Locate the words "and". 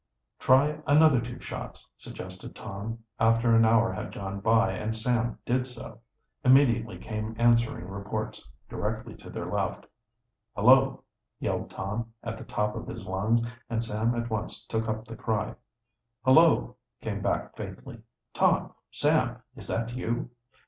4.71-4.95, 13.69-13.83